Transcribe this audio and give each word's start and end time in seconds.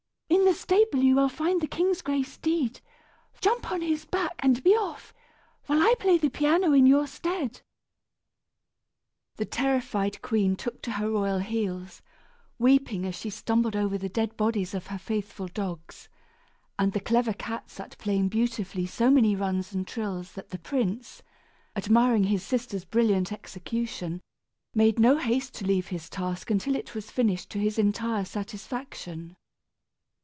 In 0.31 0.45
the 0.45 0.53
stable 0.53 0.99
you 0.99 1.15
will 1.15 1.29
find 1.29 1.61
the 1.61 1.67
king's 1.67 2.01
gray 2.01 2.23
steed. 2.23 2.81
Jump 3.41 3.65
upon 3.65 3.81
his 3.81 4.05
back, 4.05 4.35
and 4.39 4.61
be 4.63 4.71
off, 4.75 5.13
while 5.65 5.81
I 5.81 5.93
play 5.99 6.17
the 6.17 6.29
piano 6.29 6.73
in 6.73 6.85
your 6.85 7.05
stead." 7.07 7.61
The 9.35 9.45
terrified 9.45 10.21
queen 10.21 10.55
took 10.57 10.81
to 10.81 10.91
her 10.91 11.09
royal 11.09 11.39
heels, 11.39 12.01
weeping 12.57 13.05
as 13.05 13.15
she 13.15 13.29
stumbled 13.29 13.75
over 13.75 13.97
the 13.97 14.09
dead 14.09 14.35
bodies 14.35 14.73
of 14.73 14.87
her 14.87 14.97
faithful 14.97 15.47
dogs, 15.47 16.09
and 16.77 16.91
the 16.93 16.99
clever 16.99 17.33
cat 17.33 17.69
sat 17.69 17.97
playing 17.97 18.29
beautifully 18.29 18.85
so 18.85 19.09
many 19.09 19.35
runs 19.35 19.73
and 19.73 19.87
trills 19.87 20.33
that 20.33 20.49
the 20.49 20.59
prince, 20.59 21.21
admiring 21.77 22.25
his 22.25 22.43
sister's 22.43 22.83
brilliant 22.85 23.31
execution, 23.31 24.21
made 24.73 24.97
no 24.99 25.17
haste 25.17 25.53
to 25.55 25.65
leave 25.67 25.87
his 25.87 26.09
task 26.09 26.49
until 26.51 26.75
it 26.75 26.93
was 26.95 27.11
finished 27.11 27.49
to 27.51 27.59
his 27.59 27.77
entire 27.79 28.25
satisfaction. 28.25 29.35